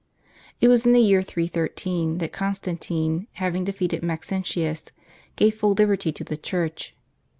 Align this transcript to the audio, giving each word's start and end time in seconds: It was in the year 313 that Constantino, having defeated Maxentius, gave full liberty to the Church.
It 0.59 0.67
was 0.67 0.83
in 0.83 0.93
the 0.93 0.99
year 0.99 1.21
313 1.21 2.17
that 2.17 2.31
Constantino, 2.31 3.27
having 3.33 3.63
defeated 3.65 4.01
Maxentius, 4.01 4.85
gave 5.35 5.53
full 5.53 5.73
liberty 5.73 6.11
to 6.11 6.23
the 6.23 6.37
Church. 6.37 6.95